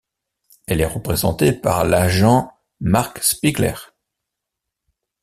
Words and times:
Elle 0.65 0.81
est 0.81 0.85
représentée 0.87 1.53
par 1.53 1.85
l'agent 1.85 2.51
Mark 2.79 3.21
Spiegler. 3.21 3.75